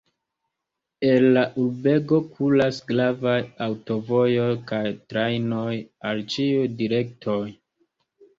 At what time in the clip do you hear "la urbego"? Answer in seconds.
1.33-2.17